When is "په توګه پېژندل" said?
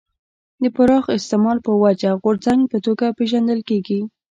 2.71-3.59